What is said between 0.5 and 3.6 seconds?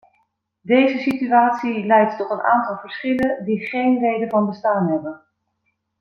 Deze situatie leidt tot een aantal verschillen